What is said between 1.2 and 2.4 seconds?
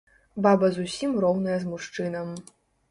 роўная з мужчынам.